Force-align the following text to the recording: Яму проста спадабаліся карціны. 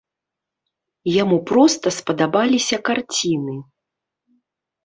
Яму 1.21 1.37
проста 1.51 1.87
спадабаліся 1.99 2.75
карціны. 2.89 3.55